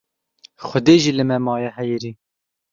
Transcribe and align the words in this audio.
Xwedê 0.67 0.95
jî 1.03 1.11
li 1.17 1.23
me 1.29 1.37
maye 1.47 1.69
heyirî! 1.77 2.11